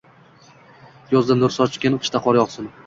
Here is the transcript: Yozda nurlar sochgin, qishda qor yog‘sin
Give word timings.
Yozda 1.13 1.39
nurlar 1.43 1.57
sochgin, 1.59 2.03
qishda 2.05 2.25
qor 2.27 2.43
yog‘sin 2.45 2.77